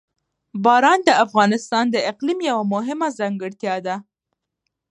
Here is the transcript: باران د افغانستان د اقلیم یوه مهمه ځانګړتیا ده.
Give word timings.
باران 0.63 0.99
د 1.05 1.09
افغانستان 1.25 1.85
د 1.91 1.97
اقلیم 2.11 2.39
یوه 2.49 2.63
مهمه 2.73 3.07
ځانګړتیا 3.19 3.75
ده. 3.85 3.95